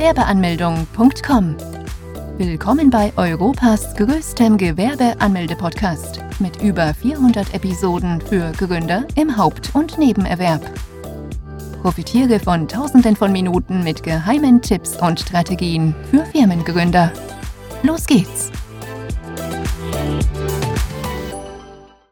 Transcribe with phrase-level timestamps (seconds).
[0.00, 1.56] Gewerbeanmeldung.com.
[2.38, 10.62] Willkommen bei Europas größtem Gewerbeanmelde-Podcast mit über 400 Episoden für Gründer im Haupt- und Nebenerwerb.
[11.82, 17.12] Profitiere von Tausenden von Minuten mit geheimen Tipps und Strategien für Firmengründer.
[17.82, 18.50] Los geht's!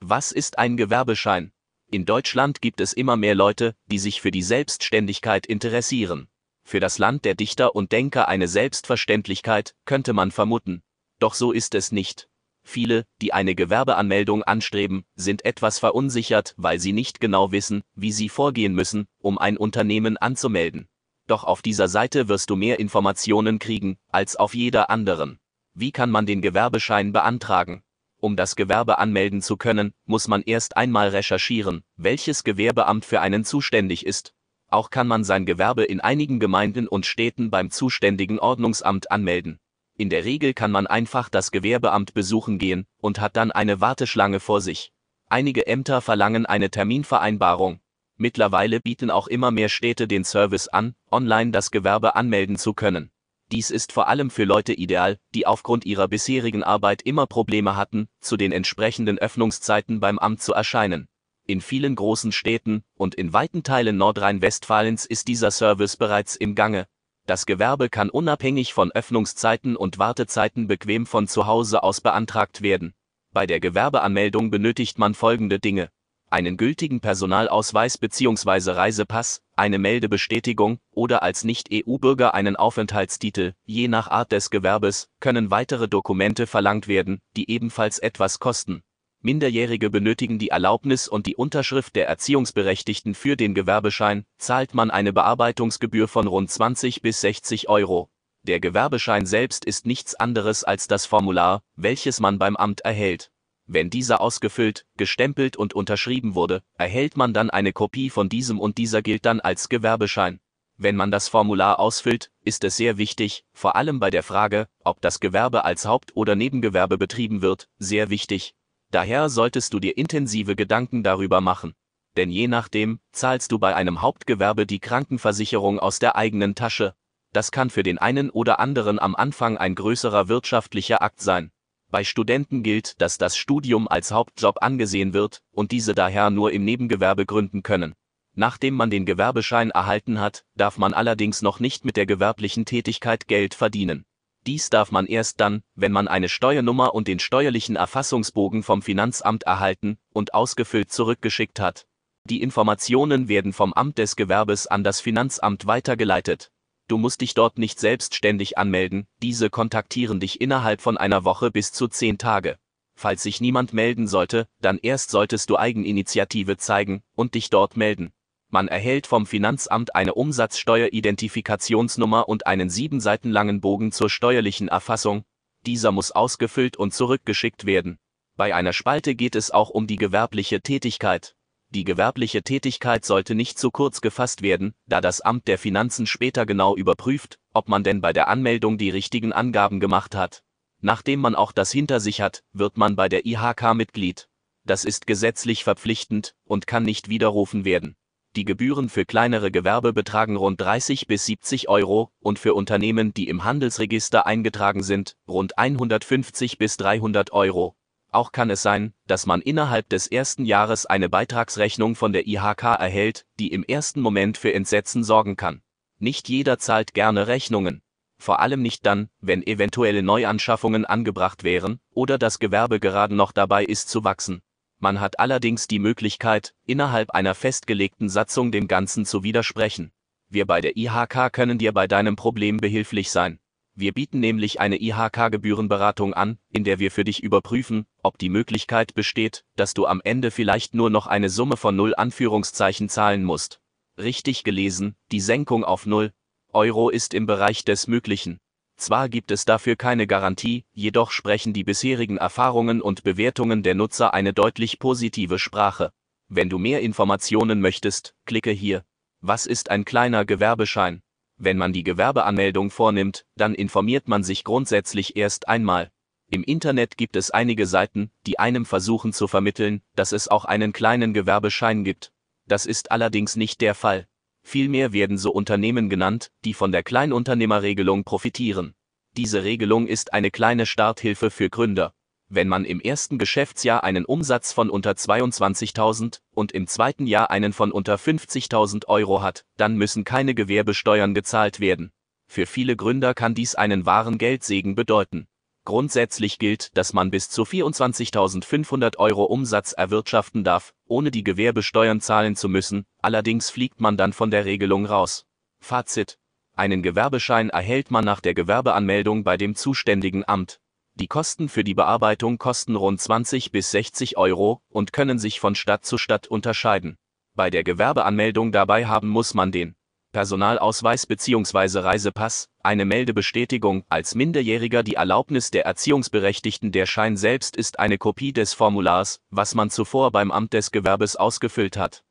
[0.00, 1.52] Was ist ein Gewerbeschein?
[1.90, 6.28] In Deutschland gibt es immer mehr Leute, die sich für die Selbstständigkeit interessieren.
[6.70, 10.84] Für das Land der Dichter und Denker eine Selbstverständlichkeit, könnte man vermuten.
[11.18, 12.28] Doch so ist es nicht.
[12.62, 18.28] Viele, die eine Gewerbeanmeldung anstreben, sind etwas verunsichert, weil sie nicht genau wissen, wie sie
[18.28, 20.86] vorgehen müssen, um ein Unternehmen anzumelden.
[21.26, 25.40] Doch auf dieser Seite wirst du mehr Informationen kriegen, als auf jeder anderen.
[25.74, 27.82] Wie kann man den Gewerbeschein beantragen?
[28.18, 33.44] Um das Gewerbe anmelden zu können, muss man erst einmal recherchieren, welches Gewerbeamt für einen
[33.44, 34.34] zuständig ist.
[34.70, 39.58] Auch kann man sein Gewerbe in einigen Gemeinden und Städten beim zuständigen Ordnungsamt anmelden.
[39.98, 44.40] In der Regel kann man einfach das Gewerbeamt besuchen gehen und hat dann eine Warteschlange
[44.40, 44.92] vor sich.
[45.28, 47.80] Einige Ämter verlangen eine Terminvereinbarung.
[48.16, 53.10] Mittlerweile bieten auch immer mehr Städte den Service an, online das Gewerbe anmelden zu können.
[53.52, 58.08] Dies ist vor allem für Leute ideal, die aufgrund ihrer bisherigen Arbeit immer Probleme hatten,
[58.20, 61.08] zu den entsprechenden Öffnungszeiten beim Amt zu erscheinen.
[61.50, 66.86] In vielen großen Städten und in weiten Teilen Nordrhein-Westfalens ist dieser Service bereits im Gange,
[67.26, 72.94] das Gewerbe kann unabhängig von Öffnungszeiten und Wartezeiten bequem von zu Hause aus beantragt werden.
[73.32, 75.90] Bei der Gewerbeanmeldung benötigt man folgende Dinge.
[76.30, 78.70] Einen gültigen Personalausweis bzw.
[78.70, 83.54] Reisepass, eine Meldebestätigung oder als Nicht-EU-Bürger einen Aufenthaltstitel.
[83.64, 88.84] Je nach Art des Gewerbes können weitere Dokumente verlangt werden, die ebenfalls etwas kosten.
[89.22, 95.12] Minderjährige benötigen die Erlaubnis und die Unterschrift der Erziehungsberechtigten für den Gewerbeschein, zahlt man eine
[95.12, 98.08] Bearbeitungsgebühr von rund 20 bis 60 Euro.
[98.44, 103.30] Der Gewerbeschein selbst ist nichts anderes als das Formular, welches man beim Amt erhält.
[103.66, 108.78] Wenn dieser ausgefüllt, gestempelt und unterschrieben wurde, erhält man dann eine Kopie von diesem und
[108.78, 110.40] dieser gilt dann als Gewerbeschein.
[110.78, 115.02] Wenn man das Formular ausfüllt, ist es sehr wichtig, vor allem bei der Frage, ob
[115.02, 118.54] das Gewerbe als Haupt- oder Nebengewerbe betrieben wird, sehr wichtig,
[118.90, 121.74] Daher solltest du dir intensive Gedanken darüber machen.
[122.16, 126.94] Denn je nachdem, zahlst du bei einem Hauptgewerbe die Krankenversicherung aus der eigenen Tasche.
[127.32, 131.52] Das kann für den einen oder anderen am Anfang ein größerer wirtschaftlicher Akt sein.
[131.90, 136.64] Bei Studenten gilt, dass das Studium als Hauptjob angesehen wird und diese daher nur im
[136.64, 137.94] Nebengewerbe gründen können.
[138.34, 143.28] Nachdem man den Gewerbeschein erhalten hat, darf man allerdings noch nicht mit der gewerblichen Tätigkeit
[143.28, 144.04] Geld verdienen.
[144.46, 149.42] Dies darf man erst dann, wenn man eine Steuernummer und den steuerlichen Erfassungsbogen vom Finanzamt
[149.42, 151.86] erhalten und ausgefüllt zurückgeschickt hat.
[152.24, 156.50] Die Informationen werden vom Amt des Gewerbes an das Finanzamt weitergeleitet.
[156.88, 161.72] Du musst dich dort nicht selbstständig anmelden, diese kontaktieren dich innerhalb von einer Woche bis
[161.72, 162.56] zu zehn Tage.
[162.96, 168.12] Falls sich niemand melden sollte, dann erst solltest du Eigeninitiative zeigen und dich dort melden.
[168.52, 175.22] Man erhält vom Finanzamt eine Umsatzsteueridentifikationsnummer und einen sieben Seiten langen Bogen zur steuerlichen Erfassung.
[175.66, 178.00] Dieser muss ausgefüllt und zurückgeschickt werden.
[178.36, 181.36] Bei einer Spalte geht es auch um die gewerbliche Tätigkeit.
[181.68, 186.44] Die gewerbliche Tätigkeit sollte nicht zu kurz gefasst werden, da das Amt der Finanzen später
[186.44, 190.42] genau überprüft, ob man denn bei der Anmeldung die richtigen Angaben gemacht hat.
[190.80, 194.28] Nachdem man auch das hinter sich hat, wird man bei der IHK Mitglied.
[194.64, 197.94] Das ist gesetzlich verpflichtend und kann nicht widerrufen werden.
[198.36, 203.28] Die Gebühren für kleinere Gewerbe betragen rund 30 bis 70 Euro und für Unternehmen, die
[203.28, 207.74] im Handelsregister eingetragen sind, rund 150 bis 300 Euro.
[208.12, 212.62] Auch kann es sein, dass man innerhalb des ersten Jahres eine Beitragsrechnung von der IHK
[212.78, 215.62] erhält, die im ersten Moment für Entsetzen sorgen kann.
[215.98, 217.82] Nicht jeder zahlt gerne Rechnungen.
[218.16, 223.64] Vor allem nicht dann, wenn eventuelle Neuanschaffungen angebracht wären oder das Gewerbe gerade noch dabei
[223.64, 224.42] ist zu wachsen.
[224.82, 229.92] Man hat allerdings die Möglichkeit, innerhalb einer festgelegten Satzung dem Ganzen zu widersprechen.
[230.30, 233.38] Wir bei der IHK können dir bei deinem Problem behilflich sein.
[233.74, 238.94] Wir bieten nämlich eine IHK-Gebührenberatung an, in der wir für dich überprüfen, ob die Möglichkeit
[238.94, 243.60] besteht, dass du am Ende vielleicht nur noch eine Summe von 0 Anführungszeichen zahlen musst.
[243.98, 246.12] Richtig gelesen, die Senkung auf 0
[246.52, 248.40] Euro ist im Bereich des Möglichen.
[248.80, 254.14] Zwar gibt es dafür keine Garantie, jedoch sprechen die bisherigen Erfahrungen und Bewertungen der Nutzer
[254.14, 255.92] eine deutlich positive Sprache.
[256.28, 258.82] Wenn du mehr Informationen möchtest, klicke hier.
[259.20, 261.02] Was ist ein kleiner Gewerbeschein?
[261.36, 265.90] Wenn man die Gewerbeanmeldung vornimmt, dann informiert man sich grundsätzlich erst einmal.
[266.30, 270.72] Im Internet gibt es einige Seiten, die einem versuchen zu vermitteln, dass es auch einen
[270.72, 272.12] kleinen Gewerbeschein gibt.
[272.46, 274.08] Das ist allerdings nicht der Fall.
[274.42, 278.74] Vielmehr werden so Unternehmen genannt, die von der Kleinunternehmerregelung profitieren.
[279.16, 281.94] Diese Regelung ist eine kleine Starthilfe für Gründer.
[282.28, 287.52] Wenn man im ersten Geschäftsjahr einen Umsatz von unter 22.000 und im zweiten Jahr einen
[287.52, 291.90] von unter 50.000 Euro hat, dann müssen keine Gewerbesteuern gezahlt werden.
[292.28, 295.26] Für viele Gründer kann dies einen wahren Geldsegen bedeuten.
[295.64, 302.36] Grundsätzlich gilt, dass man bis zu 24.500 Euro Umsatz erwirtschaften darf, ohne die Gewerbesteuern zahlen
[302.36, 305.24] zu müssen, allerdings fliegt man dann von der Regelung raus.
[305.60, 306.18] Fazit.
[306.56, 310.60] Einen Gewerbeschein erhält man nach der Gewerbeanmeldung bei dem zuständigen Amt.
[310.94, 315.54] Die Kosten für die Bearbeitung kosten rund 20 bis 60 Euro und können sich von
[315.54, 316.98] Stadt zu Stadt unterscheiden.
[317.34, 319.76] Bei der Gewerbeanmeldung dabei haben muss man den
[320.12, 321.80] Personalausweis bzw.
[321.80, 328.32] Reisepass, eine Meldebestätigung, als Minderjähriger die Erlaubnis der Erziehungsberechtigten der Schein selbst ist eine Kopie
[328.32, 332.02] des Formulars, was man zuvor beim Amt des Gewerbes ausgefüllt hat.